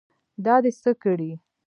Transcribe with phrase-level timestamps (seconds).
[0.45, 1.31] دا دې څه کړي.